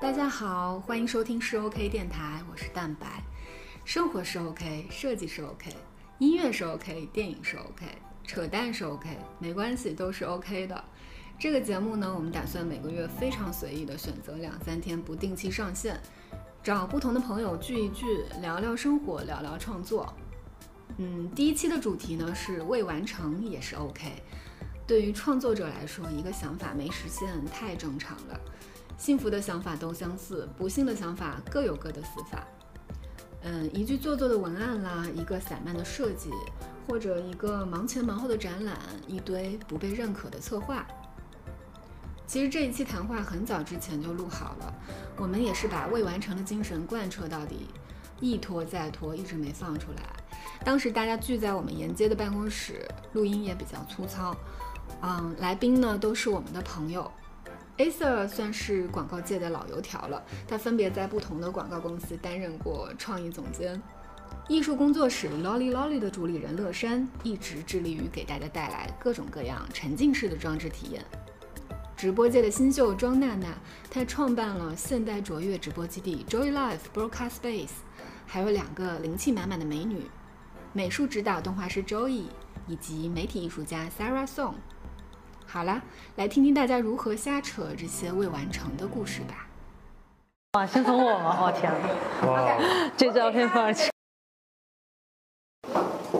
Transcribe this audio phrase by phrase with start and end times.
[0.00, 3.22] 大家好，欢迎收听是 OK 电台，我是蛋白。
[3.84, 5.70] 生活是 OK，设计是 OK，
[6.18, 7.84] 音乐是 OK，电影是 OK，
[8.24, 10.82] 扯淡是 OK，没关系，都是 OK 的。
[11.38, 16.00] 这个节目呢，我们打算每个月非常随意的选择两三天，不定期上线，
[16.62, 20.10] 找不同的朋友聚一聚，聊聊生活，聊聊创作。
[20.96, 24.10] 嗯，第一期的主题呢是未完成也是 OK。
[24.86, 28.40] 对于创作者来说，一个想法没实现太正常了。
[29.00, 32.46] 幸福的想法都相似，不幸的想法各有各的死法。
[33.42, 36.28] 嗯，一句做作的文案啦，一个散漫的设计，
[36.86, 40.86] 或者一个忙前忙后的展览，一堆不被认可的策划。
[42.26, 44.74] 其实这一期谈话很早之前就录好了，
[45.16, 47.68] 我们也是把未完成的精神贯彻到底，
[48.20, 50.02] 一拖再拖，一直没放出来。
[50.62, 54.36] 当时大家聚在我们沿街的办公室，录音也比较粗糙。
[55.00, 57.10] 嗯，来宾呢都是我们的朋友。
[57.78, 63.80] Acer 算是广告界的老油条了，他分别在不同的广告公司担任过创意总监。
[64.48, 71.04] 艺术工作室 Lolly Lolly 的主理人乐山一直致力于给大家带来各种各样沉浸式的装置体验。
[71.96, 73.48] 直播界的新秀庄娜娜，
[73.90, 77.70] 她创办了现代卓越直播基地 Joy Life Broadcast Space，
[78.26, 80.02] 还有两个灵气满满的美女，
[80.72, 82.24] 美术指导动画师 Joey，
[82.66, 84.54] 以及媒体艺术家 Sarah Song。
[85.52, 85.82] 好了，
[86.14, 89.48] 来听听大家如何瞎扯这些未完成的故事吧。
[90.52, 91.40] 哇，先从我吗？
[91.42, 91.72] 我天
[92.24, 92.56] 哇，
[92.96, 93.90] 这照片放上去。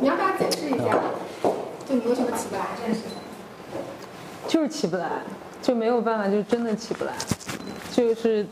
[0.00, 0.98] 你要不要解释一下，
[1.86, 3.10] 就你为什么起不来这件事情？
[4.48, 5.08] 就是起不来，
[5.62, 7.14] 就没有办法，就真的起不来，
[7.92, 8.44] 就是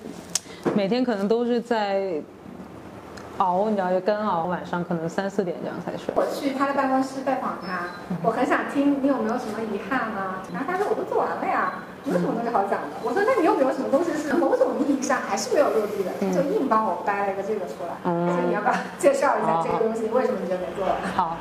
[0.76, 2.22] 每天可能都是在。
[3.38, 6.14] 熬，你知道就干熬，晚上可能三四点这样才睡。
[6.14, 7.86] 我去他的办公室拜访他，
[8.22, 10.42] 我很想听你有没有什么遗憾啊？
[10.52, 12.98] 然后他说我都做完了呀，没有什么东西好讲的。
[13.02, 16.10] 我说那你有没有什么东西是某种意义上还是没有落地的？
[16.20, 17.94] 他就硬帮我掰了一个这个出来。
[18.02, 20.08] 所以你要不要 介绍一下这个东西？
[20.10, 20.94] 为什么你就没做完？
[21.14, 21.36] 好，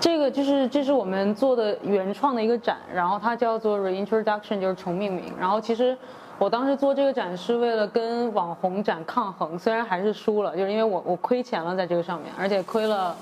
[0.00, 5.32] 这个就是这是我们做的原创的一个展，然后它叫做 Reintroduction，就是重命名。
[5.38, 5.96] 然后其实。
[6.38, 13.14] 我当时做这个展是为了跟网红展抗衡，虽然还是输了，就是因为我我亏钱了在这个上面，而且亏了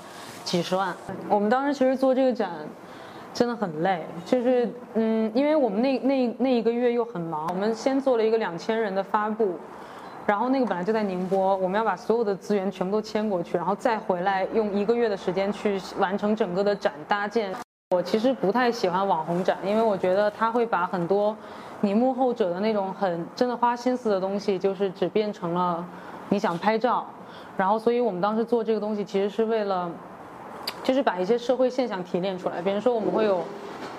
[0.43, 0.95] 几十万。
[1.27, 2.51] 我们当时其实做这个展
[3.33, 9.57] 真的很累，就是嗯，因为我们那那那一个月又很忙，我们先做了一个两千人的发布，
[10.27, 17.51] 然后那个本来就在宁波，我们要把所有的资源全部都迁过去，然后再回来用一个月的时间去完成整个的展搭建。
[17.95, 21.35] 我其实不太喜欢网红展，因为我觉得它会把很多。
[21.81, 25.85] 你幕后者的那种很真的花心思的东西，就是只变成了
[26.29, 27.05] 你想拍照，
[27.55, 29.89] 然后所以我们当时做这个东西，其实是为了，
[30.83, 32.61] 就是把一些社会现象提炼出来。
[32.61, 33.41] 比如说我们会有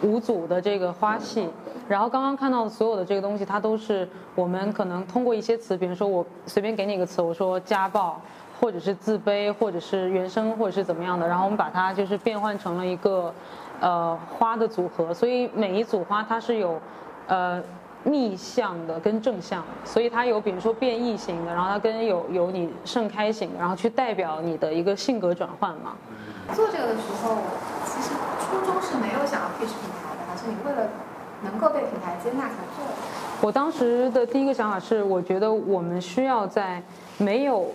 [0.03, 1.49] 五组的这个花系，
[1.89, 8.21] 然后刚刚看到的所有的这个东西，它都是我们可能通过一些词，比如说我随便给你一个词，我说家暴，
[8.61, 13.33] 或者是自卑，或者是原生，或者是怎么样的，然后我们把它就是变换成了一个
[13.79, 16.81] 呃花的组合，所以每一组花它是有。
[17.29, 17.63] 呃，
[18.05, 25.95] 逆向的跟正向，所以它有比如说变异型的，然后它跟有有你盛开型，然后去代表你的一个性格转换嘛。
[26.55, 27.37] 做这个的时候，
[27.85, 30.89] 其实初衷是没有想要 pitch 品牌的，还是你为了
[31.43, 32.93] 能够被品牌接纳才做的？
[33.43, 36.83] 我当时的第一个想法是，我觉得我们需要在
[37.19, 37.71] 没有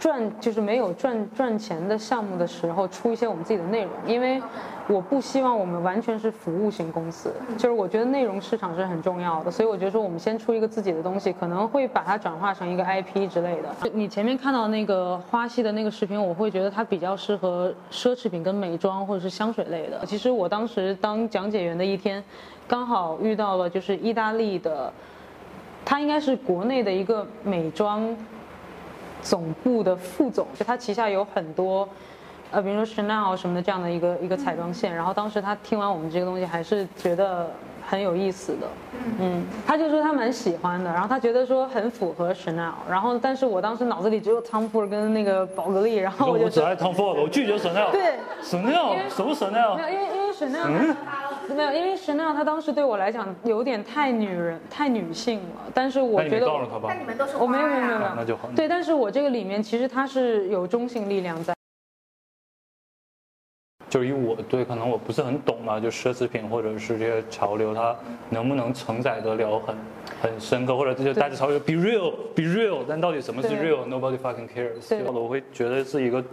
[0.00, 4.42] 赚就是没有赚赚钱的项目的时候，出一些我们自己的内容，因为。
[4.92, 13.90] 我不希望我们完全是服务型公司，就是我觉得内容市场是很重要的，所以我觉得说我们先出一个自己的东西，可能会把它转化成一个 IP 之类的。
[13.94, 20.04] 你前面看到那个花系的那个视频，我会觉得它比较适合奢侈品跟美妆或者是香水类的。
[20.04, 22.22] 其实我当时当讲解员的一天，
[22.68, 24.92] 刚好遇到了就是意大利的，
[25.86, 28.14] 他应该是国内的一个美妆
[29.22, 31.88] 总部的副总，就他旗下有很多。
[32.52, 37.50] 呃，比如说 Chanel 什么的这样的一个一个彩妆线，然后当时他听完我们这个东西，还是觉得
[37.88, 38.66] 很有意思的，
[39.18, 48.98] 嗯，他就说他蛮喜欢的，然后他觉得说很符合 Chanel，然后但是我当时脑子里只有 Tom Ford 跟那个宝格丽，然后我就只爱 Tom Ford，我拒绝 Chanel，对，Chanel？
[49.08, 49.76] 什么 Chanel？
[49.76, 50.94] 没有，因为因为 Chanel，
[51.54, 56.46] 没有，因为 Chanel 他当时对我来讲有点太女人太女性了，但是我觉得，
[56.86, 61.54] 但你们都是我没有没有没有，那就好，对，但是我这个里面其实它是有中性力量在。
[63.92, 67.94] 就是以我对可能我不是很懂嘛，就奢侈品或者是这些潮流，它
[68.30, 69.76] 能不能承载得了很
[70.22, 75.04] 很深刻，或者这些大家潮流 be real be real，但到底什么是 real？Nobody fucking cares。
[75.12, 76.24] 我会觉得是一个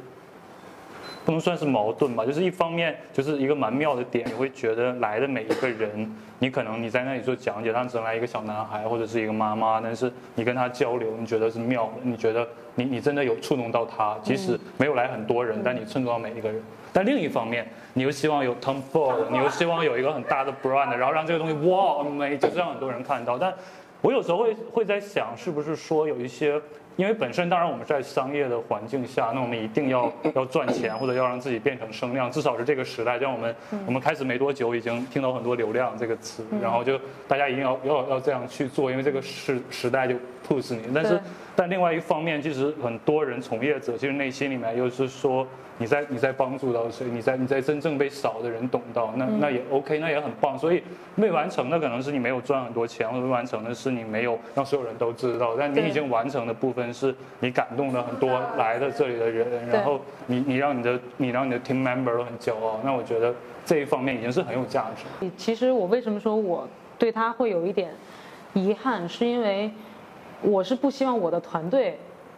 [1.30, 16.60] 不能算是矛盾吧，就是一方面就是一个蛮妙的点，你会觉得来的每一个人，你可能你在那里做讲解，他只能来一个小男孩或者是一个妈妈，但是你跟他交流，你觉得是妙的，你觉得你你真的有触动到他，即使没有来很多人，但你触动到每一个人。
[16.92, 23.38] 但另一方面，你又希望有 Tom Ford，你又希望有一个很大的 brand，然后让这个东西哇美，就是让很多人看到。
[23.38, 23.54] 但
[24.02, 26.60] 我有时候会会在想，是不是说有一些。
[26.95, 33.18] 因为本身，当然我们在商业的环境下，那我们一定要 要赚钱，或者要让自己变成声量，至少是这个时代。
[33.18, 33.56] 像我们
[33.86, 40.15] 我们开始没多久，已经听到很多流量这个词，然后就大家一定要要要这样去做，因为这个时时代就
[40.47, 40.81] push 你。
[40.94, 41.19] 但是
[41.60, 45.46] 但另外一方面，其实很多人从业者其实内心里面又是说。
[45.82, 47.08] 你在你在帮助到谁？
[47.10, 50.60] 你在你在真正被少的人懂到，那那也 OK，那也很棒。
[50.60, 50.84] 所以
[51.16, 55.56] 未完成的可能是你没有赚很多钱，或者未完成的是你没有让所有人都知道。
[55.58, 62.82] 但你已经完成的部分是你感动了很多来的这里的人，然后你你让你的你让你的 team member 都很骄傲。
[62.84, 63.34] 那我觉得
[63.66, 65.32] 这一方面已经是很有价值。
[65.38, 66.68] 其实我为什么说我
[66.98, 67.90] 对他会有一点
[68.54, 69.72] 遗憾，是因为
[70.41, 71.97] 我是不希望我的团队。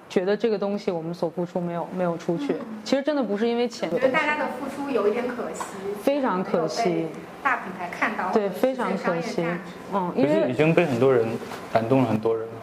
[0.10, 2.54] 觉得这个东西我们所付出没有没有出去，
[2.84, 3.90] 其实真的不是因为钱。
[3.94, 5.64] 我觉得大家的付出有一点可惜，
[6.04, 7.08] 非常可惜。
[7.42, 9.46] 大品牌看到对，非常可惜。
[9.94, 11.26] 嗯，因为已经被很多人
[11.72, 12.54] 感动了很多人了。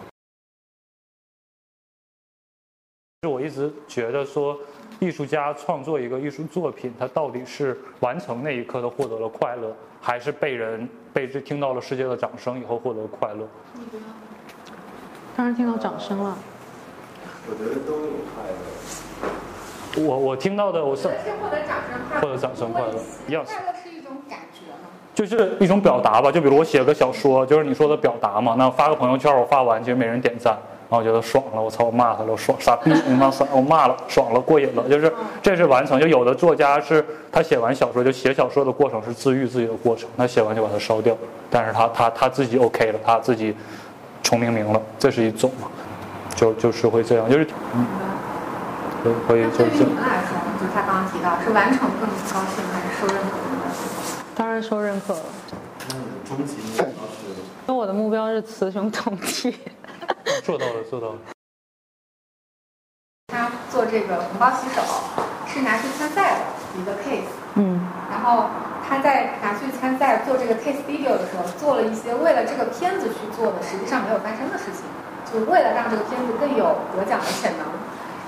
[3.22, 4.58] 就我一直觉得说，
[5.00, 13.48] 艺术家创作一个艺术作品，他到底是完成那一刻的获得了快乐，还是被人被这听到了世界的掌声以后获得快乐？
[15.38, 16.36] 当然听到掌声了。
[17.48, 18.42] 我觉得都有快
[20.02, 20.04] 乐。
[20.04, 22.94] 我我听到的，我是获得掌声快乐，获得掌声快乐，
[23.28, 23.44] 一样。
[23.44, 24.88] 快乐是一种感觉吗？
[25.14, 26.32] 就是一种表达吧。
[26.32, 28.56] 就比如我写个小说，就是你说的表达嘛。
[28.58, 30.58] 那发个朋友圈，我发完其实没人点赞，
[30.90, 34.88] 然后我觉得爽了，我操，我骂他了，我爽，傻逼，你妈傻，我骂了，爽了，过瘾了。
[34.88, 36.00] 就是这是完成。
[36.00, 41.16] 就有的作家是他写完小说，就写小说的过程是治愈自己的过程，他写完就把它烧掉，
[41.48, 43.54] 但是他他他自己 OK 了，他自己
[44.28, 45.68] 重命名了，这是一种嘛。
[46.36, 47.86] 就就是会这样，就是嗯，
[49.02, 53.30] 会会就对于你们来说，就是他刚刚提到是完成更高兴还是受认可？
[54.34, 55.20] 当然受认可了。
[55.88, 56.84] 那你的终极目标
[57.66, 57.72] 是？
[57.72, 59.56] 我的目标是雌雄同体。
[60.44, 61.14] 做到了，做到了。
[63.32, 64.82] 他做这个红包洗手
[65.46, 68.44] 是拿去参赛的一个 case，嗯，然后
[68.88, 74.88] 他在拿去参赛做这个 case video 的时候，做了一些为了这个片子去做的，实际上没有发生的事情。
[75.28, 76.64] 就为了让这个片子更有
[76.96, 77.68] 得奖的潜能，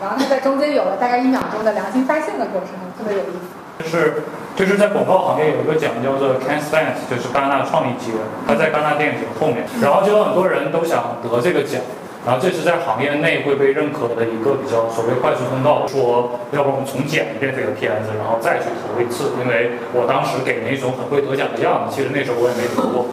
[0.02, 3.48] 然后他在中间有了大概一秒钟的良心发现的过程，特别有意思。
[3.80, 4.22] 就是
[4.54, 8.12] 就是在广告行业有一个奖叫做 Cannes Dance，就是戛纳创意节，
[8.46, 11.80] 他在戛纳电影节后面，然后就有很多人都想得这个奖，
[12.26, 23.06] 然后这是在行业内会被认可的一个比较所谓快速通道，说要不我们重剪一遍这个片子，然后再去投一次，因为我当时给人一种很会得奖的样子，其实那时候我也没得过。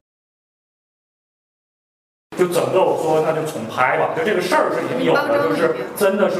[2.37, 6.39] 就整个我说那就重拍吧，就这个事儿是已经有的，就是真的是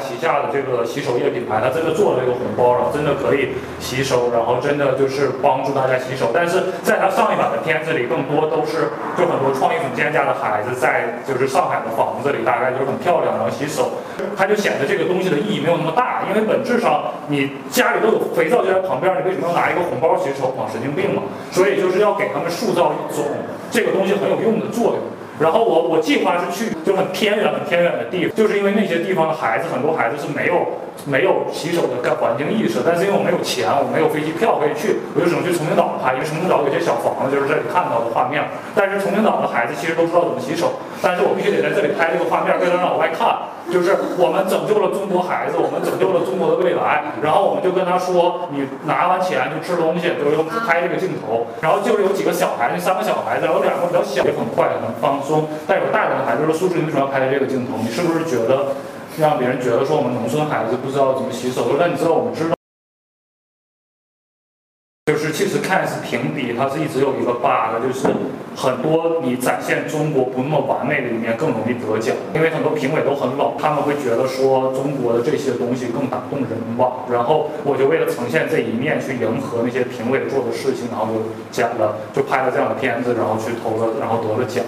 [0.00, 6.30] 旗下的这个洗手液品牌，他真的做了这个红包，然后真的可以洗手，然后真的就是帮助大家洗手。
[6.32, 14.00] 但是在他上一版的片子里，更多都是就很多创意总监家的孩子在就是上海的房子里，大概就是很漂亮，然后洗手，
[14.34, 20.64] 他就显得这个东西的意义没有那么大，因为本质上你家里都有肥皂就在旁边，你为什么要拿一个红包洗手嘛？
[20.72, 21.20] 神经病嘛！
[21.50, 23.28] 所以就是要给他们塑造一种。
[23.70, 25.00] 这个东西很有用的作用，
[25.40, 30.66] 然后我我计划是去就很偏远很偏远的地方，就是因为那些地方的孩子很多孩子是没有
[31.04, 38.44] 没有洗手的干环境意识，但是因为我没有钱，我没有飞机票可以去，我就只能去崇明岛拍，因为崇明岛有些小房子就是这里看到的画面，
[38.74, 43.52] 但是崇明岛的孩子其实都知道怎么洗手，但是我必须得在这里拍这个画面，为了让老外看。
[43.70, 47.14] 就是我们拯救了中国孩子，我们拯救了中国的未来。
[47.22, 55.46] 然后我们就跟他说：“你拿完钱就吃东西，就用拍这个镜头。”然后就是有几个小孩，那三个小孩子，然后两个比较小，也很快很放松。
[55.64, 57.78] 但有大点的孩子说：“叔叔，你为什么要拍这个镜头？
[57.80, 58.74] 你是不是觉得
[59.18, 62.54] 让别人觉得说我们农村孩子不知道怎么洗手？”：“但你知道我们知道。”
[65.06, 68.06] 就是其实看似评比，它是一直有一个 bug，就是
[68.56, 77.04] 很多你展现中国不那么完美的一面更容易得奖，因为很多评委都很老，他们会觉得说中国的这些东西更打动人吧。
[77.10, 84.64] 然后我就为了呈现这一面，去迎合那些评委做的事情，然后就讲了，就拍了这样的片子，然后去投了，然后得了奖。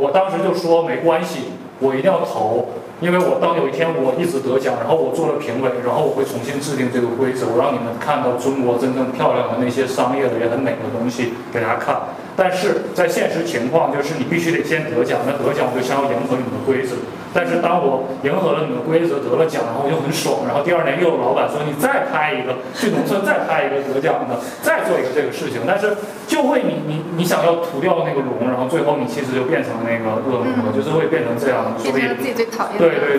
[0.00, 1.50] 我当时就说没关系，
[1.82, 2.68] 我一定要投。
[3.02, 12.14] 因为我当有一天我一直得奖，然后我做了评委，然后我会重新制定这个规则，我让你们看到中国真正漂亮的那些商业的也很美的东西给大家看。
[12.38, 16.94] 但是在现实情况就是你必须得先得奖，那得奖我就先要迎合你们的规则。
[17.34, 25.96] 但是当我迎合了你的规则得了奖，然后我就很爽，然后第二年又有老板说你再拍一个去农村再拍一个得奖的，再做一个这个事情，但是
[26.28, 32.78] 就会你你你想要涂掉那个龙，然后最后你其实就变成那个恶魔，就是会变成这样，所以自己最讨厌。
[32.78, 33.18] 对对。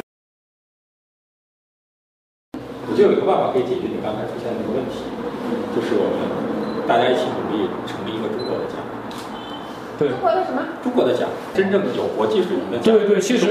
[2.85, 5.01] 我就有一个办法可以解决你刚才出现的那个问题，
[5.73, 8.52] 就是我们大家一起努力成立一个中国。
[9.97, 10.09] 对。
[10.09, 10.61] 中国的什么？
[10.83, 12.93] 中国的奖，真正有国际水平的奖。
[12.93, 13.47] 对对，其实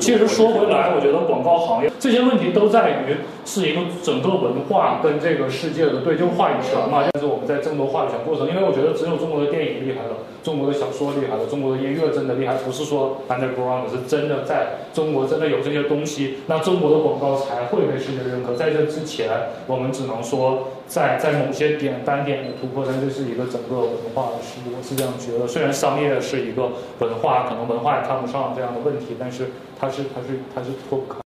[0.00, 7.02] 其实说回来，我觉得广告行业这些问题都在于是一个整个文化跟这个世界的对，就话语权嘛。
[7.12, 10.16] 但是我们在争夺话语权过程，因为我觉得只有中国的电影厉害了。
[10.42, 18.54] 中国的小说厉害了，中国的音乐真的厉害，不是说 underground，是真的在中国真的有这些东西，那中国的广告才会被世界认可。
[18.54, 19.28] 在这之前，
[19.66, 25.46] 我们只能说在在某些点单点的突破，但这是一个整个文化的事，我是这样觉得。
[25.46, 31.20] 虽然商业是一个文化，可能文化也看不上这样的问题，但是它是它是它是脱不开。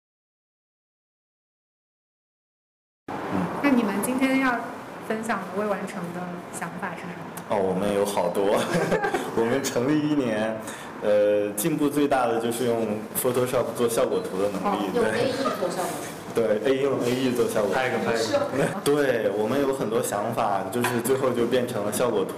[3.62, 4.60] 那你们今天要
[5.08, 6.20] 分享的未完成的
[6.52, 7.14] 想法是什么？
[7.48, 8.58] 哦，我们有好多。
[9.36, 10.54] 我们成立一年，
[11.02, 14.90] 呃，进步最大的就是用 Photoshop 做效果图的能力。
[14.94, 16.15] 用 A E 做效果图。
[16.36, 17.72] 对，A 用 A E 做效果。
[17.74, 18.44] 拍一个拍一个。
[18.84, 22.34] 对，我们有很多想法，就是最后就变成了效果图。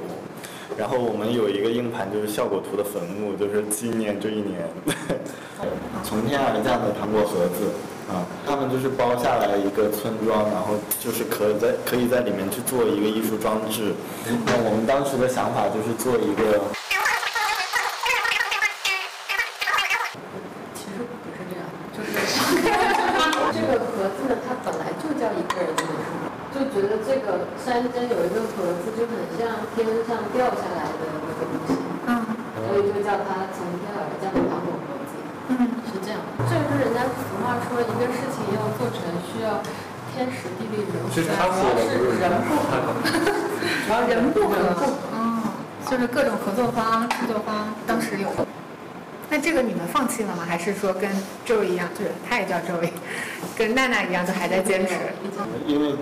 [0.77, 4.63] 然后我们有一个硬盘，就是效果图的坟墓，就是纪念这一年。
[6.07, 7.75] 从天而降的糖果盒子。
[8.09, 13.93] 啊，他们就是包下来一个村庄，然后就是可在可以在里面去做一个艺术装置。
[14.47, 16.57] 那我们当时的想法就是做一个。
[20.73, 22.17] 其实不是这样，就是
[23.53, 26.17] 这个盒子呢，它本来就叫一个人的美术，
[26.57, 29.53] 就觉得这个山间有一个盒子，就很像
[29.85, 32.27] 天上掉下来的那个东西，嗯，
[32.67, 35.13] 所以就叫它从天而降的糖果盒子。
[35.49, 36.19] 嗯，是这样。
[36.49, 39.63] 这个是人家俗话说，一个事情要做成，需要
[40.13, 41.71] 天时地利人和，主要是
[42.19, 42.69] 人不合，
[43.87, 44.55] 主要人不合。
[45.15, 45.43] 嗯，
[45.89, 48.29] 就是各种合作方、制作方当时有。
[49.31, 50.43] 那这个你们放弃了吗？
[50.47, 51.11] 还是说跟
[51.45, 52.91] 周一样，就是他也叫周一，
[53.57, 54.95] 跟娜娜一样，都还在坚持？
[55.67, 55.95] 因为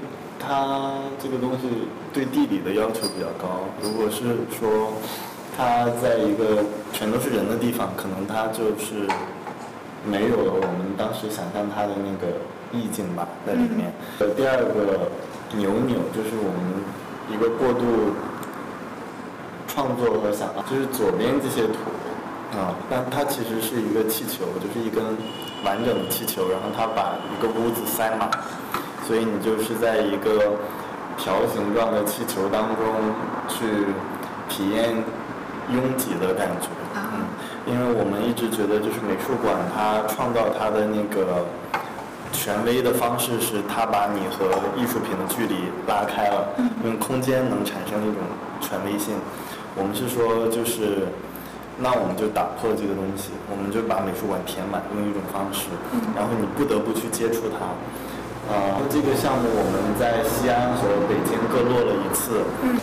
[0.46, 3.64] 他这个东西对地理的要求比较高。
[3.82, 4.92] 如果是说
[5.56, 9.08] 它在一个全都是人的地方，可能它就是。
[10.08, 12.38] 没有了我们当时想象它的那个
[12.70, 13.92] 意境吧，在里面。
[14.20, 15.10] 呃，第二个
[15.58, 16.78] 扭扭就是我们
[17.26, 18.14] 一个过度
[19.66, 21.82] 创作和想，就是左边这些图
[22.56, 25.02] 啊，但它其实是一个气球，就是一根
[25.64, 28.30] 完整的气球，然后它把一个屋子塞满，
[29.06, 30.56] 所以你就是在一个
[31.16, 32.84] 条形状的气球当中
[33.48, 33.86] 去
[34.48, 34.90] 体验
[35.72, 36.68] 拥挤的感觉。
[36.96, 37.24] 嗯
[37.66, 41.42] 因为我们一直觉得，就是美术馆它创造它的那个
[42.30, 44.46] 权威的方式，是它把你和
[44.78, 46.46] 艺术品的距离拉开了，
[46.84, 48.22] 用空间能产生一种
[48.60, 49.16] 权威性。
[49.74, 51.10] 我们是说，就是
[51.76, 55.66] 那我们就打破这个东西，我们就把美术馆填满，用一种方式，
[56.14, 57.66] 然后你不得不去接触它。
[58.48, 62.78] 啊，这个项目我们在西安和北京各落了一次，嗯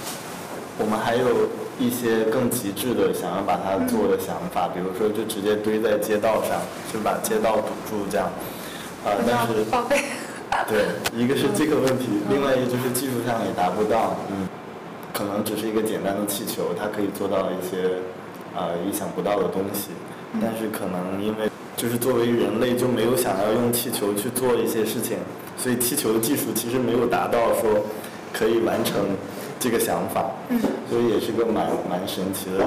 [0.80, 1.28] 我们还有。
[1.80, 6.62] 一些更极致的想要把它做的想法，比如说就直接堆在街道上，
[6.94, 8.30] 就把街道堵住这样。
[9.04, 9.98] 啊，但是报废。
[10.70, 10.86] 对，
[11.18, 14.16] 一个是这个问题，另外一个就是技术上也达不到。
[14.30, 14.48] 嗯，
[15.12, 17.98] 可能只是一个简单的气球，它可以做到一些
[18.56, 19.90] 啊意想不到的东西。
[20.40, 21.50] 但是可能因为
[21.84, 25.18] 就是作为人类就没有想要用气球去做一些事情，
[25.58, 27.84] 所以气球的技术其实没有达到说
[28.32, 29.04] 可以完成。
[29.60, 30.60] 这个想法，嗯
[30.90, 32.60] 所以也是个蛮蛮神奇的，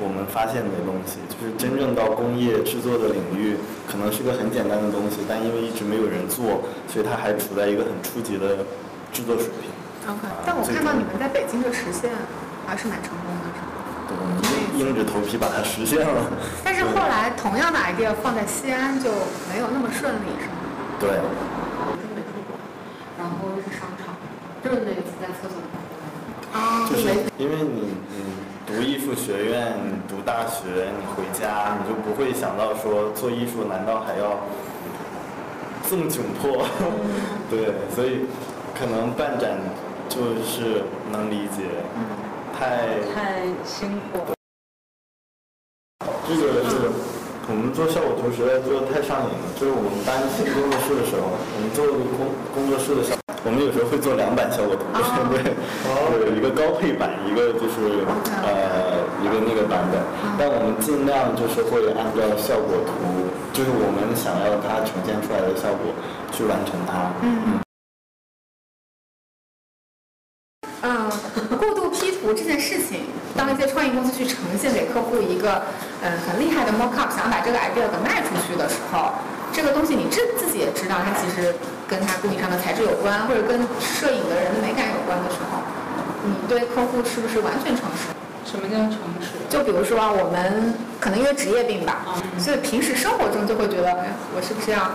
[0.00, 8.64] 我们发现的东西，就是真正到工业制作的领域，可能是个很简单的东西，但因为一直没有人做，所以它还处在一个很初级的
[9.12, 9.68] 制作水平。
[10.08, 12.08] OK，但我看到你们在北京的实现
[12.64, 13.69] 还是蛮成功的，是吗？
[14.10, 14.34] 对，我们
[14.74, 16.26] 硬着头皮把它实现了。
[16.64, 19.08] 但是后来同样的 idea 放在西安就
[19.46, 20.58] 没有那么顺利，是吗？
[20.98, 21.10] 对。
[23.16, 24.18] 然后是商场，
[24.64, 25.62] 就是那次在厕所。
[26.52, 27.06] 啊就是
[27.38, 28.34] 因为你你
[28.66, 34.40] 读艺术学院，你读大学，你回家你就不会想到说做艺术难道还要
[35.88, 36.66] 这么窘迫？
[37.48, 38.26] 对，所以
[38.74, 39.52] 可能办展
[40.08, 41.62] 就是能理解，
[42.60, 44.20] 太太辛苦。
[46.28, 46.76] 这个是
[47.48, 49.48] 我们做效果图实在做的太上瘾了。
[49.56, 53.18] 就是我们搬新工作室的时候，我们做工工作室的时候。
[53.42, 54.84] 我们有时候会做两版效果图，
[55.32, 55.56] 对，
[56.20, 58.04] 有一个高配版，一个就是
[58.44, 59.96] 呃一个那个版本，
[60.36, 62.92] 但我们尽量就是会按照效果图
[63.56, 65.88] 就是我们想要它呈现出来的效果
[66.30, 67.08] 去完成它。
[67.24, 67.64] 嗯。
[70.82, 71.10] 嗯，
[72.22, 73.00] 过度 P 图这件事情，
[73.36, 75.62] 当一些创意公司去呈现给客户一个
[76.02, 79.12] 嗯很厉害的 mock up，想把这个 idea 给卖出去的时候，
[79.52, 81.54] 这个东西你自自己也知道，它其实
[81.88, 85.62] 跟它供应商的材质有关，或者跟摄影的人的美感有关的时候，
[86.24, 88.12] 你对客户是不是完全诚实？
[88.44, 89.38] 什么叫诚实？
[89.48, 92.04] 就比如说我们可能因为职业病吧，
[92.38, 94.90] 所以平时生活中就会觉得，哎，我是不是要？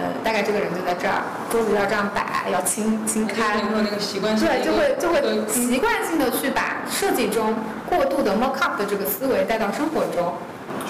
[0.00, 1.20] 呃，大概这个人就在这儿，
[1.50, 5.20] 桌子要这样摆，要清清开，那个习惯对，就会就会
[5.52, 7.54] 习惯性的去把设计中
[7.88, 10.32] 过度的 mock up 的这个思维带到生活中。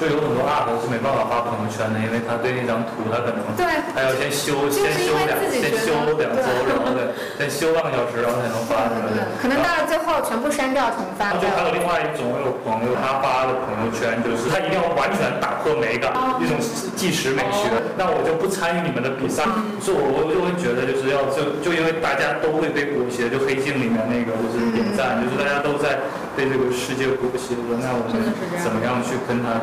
[0.00, 9.28] 就有很多 art 是没办法发朋友圈的，因为他对那张图他可能对，他要先修先修两先修两周，然后对，先修半个小时，然后才能发出来。
[9.36, 11.36] 可能到了最后全部删掉重发。
[11.36, 16.56] 就还有另外一种，我有朋友他发的朋友圈就是他一定要完全打破美感，一种
[16.96, 17.68] 计时美学。
[18.00, 19.44] 那我就不参与你们的比赛，
[19.84, 26.00] 所以我我就会觉得就是要就就因为大家都会被裹挟，就黑镜里面那个就是点赞，就是大家都在
[26.32, 28.16] 被这个世界裹挟着，那我们
[28.64, 29.60] 怎么样去跟他？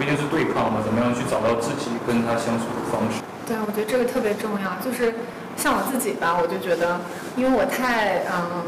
[0.00, 3.20] 毕竟是对抗嘛，怎么样去找到自己跟他相处的方式？
[3.44, 4.72] 对，我觉得这个特别重要。
[4.80, 5.12] 就是
[5.60, 6.96] 像我自己吧，我就觉得，
[7.36, 8.64] 因为我太嗯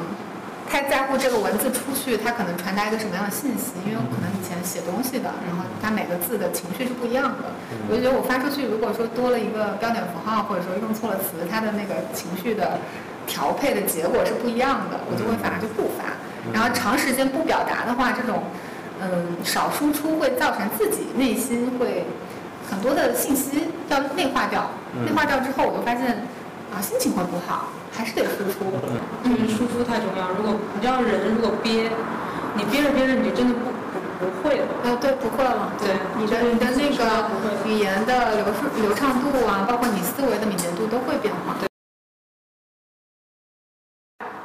[0.68, 3.72] 太在乎这个文字出去，它可能传达一个什么样的信息。
[3.88, 7.48] 因为我可能以前写东西的，然后它每个字的情绪是不一样的。
[7.88, 12.76] 我就觉得我发出去，如果说多了一个标点符号，或者说用错了词，它的那个情绪的
[13.24, 16.12] 调配的结果是不一样的，我就会反而就不发。
[16.52, 18.44] 然后长时间不表达的话，这种。
[19.02, 22.04] 嗯，少输出会造成自己内心会
[22.70, 24.70] 很多的信息要内化掉，
[25.04, 26.22] 内化掉之后，我就发现
[26.70, 28.62] 啊，心情会不好，还是得输出。
[29.24, 30.30] 嗯，输出太重要。
[30.38, 31.90] 如果你知道人如果憋，
[32.54, 34.66] 你憋着憋着，你就真的不不不会了。
[34.84, 35.72] 啊，对，不会了。
[35.80, 37.02] 对，你的你的那个
[37.66, 41.56] 语言的流顺流畅度啊，包括你思维的敏捷度都会变化。
[41.58, 41.66] 对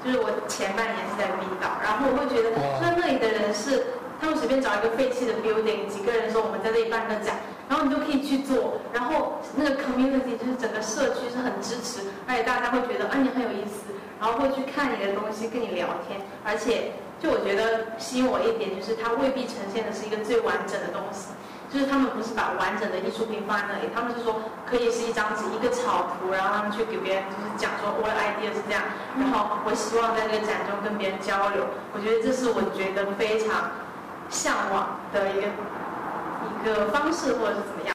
[0.04, 2.50] 就是我前半年是在冰岛，然后我会觉得
[2.82, 3.86] 那那里的人是。
[4.20, 7.36] 他们随便找一个废弃的 building，几个人说我们在这里办个展，
[7.70, 16.92] 然后你就可以去做，然后那个 community 就是整个社区是很支持，而且大家会觉得啊你很有意思，然后会去看你的东西，跟你聊天，而且
[17.22, 21.30] 就我觉得吸引我一点就是它未必呈现的是一个最完整的东西，
[21.70, 28.82] 就是他们不是把完整的艺术品放在那里，他们是说可以是一张纸一个草图，然后他们去给别人就是讲说我的 idea 是这样，
[29.14, 33.70] 然后我希望在这个展中跟别人交流，我觉得这是我觉得非常。
[34.30, 37.94] 向往的一个一个方式，或者是怎么样？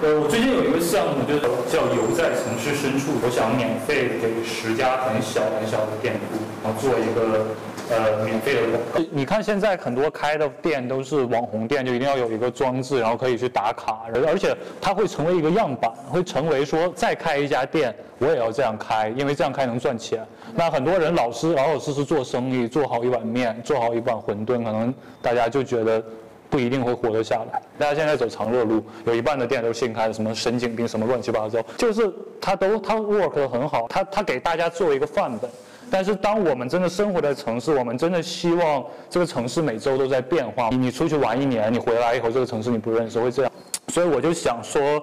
[0.00, 7.50] 呃，我最近有一个项目，就叫“游在城市深处”，我想免费给十家很小很小的店铺，然后做一个
[7.90, 9.00] 呃免费的广告。
[9.10, 20.26] 你看现在很多开的店都是网红店，就一定要有一个装置，然后可以去打卡，而且它会成为一个样板，会成为说再开一家店，我也要这样开，因为这样开能赚钱。
[20.54, 26.02] 那很多人老是老老实实做生意，做好一碗面，做好一碗馄饨，可能大家就觉得。
[26.50, 27.60] 不一定会活得下来。
[27.78, 35.50] 大家现在走长乐路，有一半的店都是新开的，什么神经病，什么乱七八糟，就是它都它 work 的很好，它它给大家做一个范本。
[35.90, 40.68] 但是当我们真的生活在城市，我们真的希望这个城市每周都在变化。
[40.70, 43.52] 你出去玩一年，你回来以后这个城市你不认识，会这样。
[43.88, 45.02] 所以我就想说，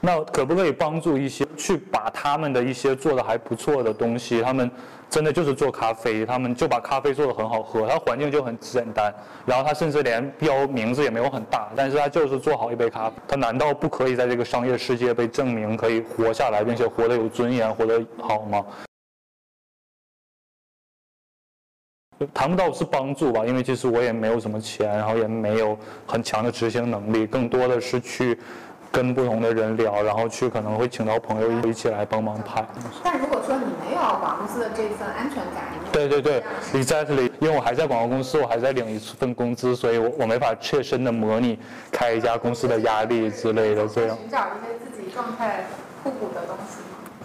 [0.00, 4.70] 那可不可以帮助一些去把他们的一些做的还不错的东西，他们。
[5.10, 9.12] 真的就是做咖啡，他们就把咖啡做的很好喝，它环境就很简单，
[9.44, 18.64] 然后它甚至连标名字也没有很大，但是它就是做好一杯咖啡，它难道不可以在这个商业世界被证明可以活下来，并且活得有尊严，活得好吗？
[22.32, 28.38] 谈不到是帮助吧，因为其实我也没有什么钱，然后也没有很强的执行能力，更多的是去。
[28.92, 32.66] 跟不同的人聊，然后去可能会请到朋友一起来帮忙拍。
[33.04, 36.42] 但如果说你没有广告公司的这份安全感，对对对
[36.74, 41.56] ，exactly，因为我还在广告公司，我还在领一份工资，所以我我没法切身的模拟
[41.92, 44.16] 开一家公司的压力之类的这样。
[44.16, 45.66] 寻找一些自己状态
[46.02, 46.79] 互补的东西。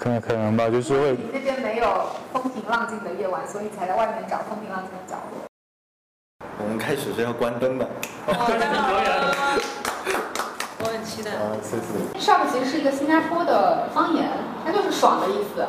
[0.06, 1.14] 可能可能吧，就是会。
[1.14, 1.88] 你那边没有
[2.32, 5.42] 风平浪静的夜晚，所以才在外面找风平浪静的角落。
[6.64, 7.90] 我们开始是要关灯的。
[8.28, 8.34] 我
[10.86, 12.22] 很期待啊，谢谢。
[12.22, 14.30] Shop 其实是一个新加坡的方言，
[14.64, 15.66] 它就是爽的意思，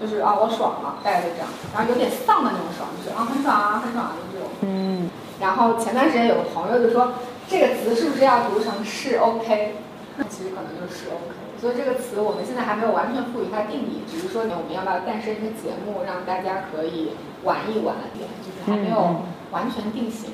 [0.00, 1.48] 就是啊我爽了，大概就这样。
[1.74, 4.48] 然后有点丧的那种爽，就是啊很爽啊很爽啊就这种。
[4.60, 5.10] 嗯。
[5.40, 7.14] 然后前段时间有个朋友就说，
[7.48, 9.74] 这个词是不是要读成是 OK？
[10.16, 17.12] 那其实可能就是 OK，所以这个词我们现在还没有完全赋予它定义，只是说我们要不要诞生一个节目，让大家可以
[17.44, 20.30] 玩一玩，就是还没有完全定型。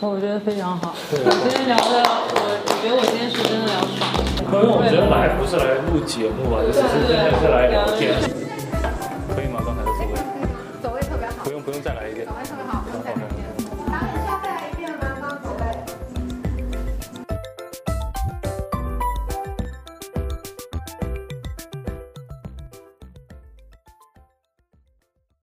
[0.00, 0.94] 我觉得非常好。
[1.12, 4.24] 今天聊的，我觉得我今天是真的聊爽了。
[4.48, 8.16] 因为我觉得来不是来录节目吧，就是今天是来聊天，
[9.36, 9.60] 可以吗？
[9.60, 10.16] 刚才的座位，
[10.80, 12.26] 走位特别好，不用不用再来一遍。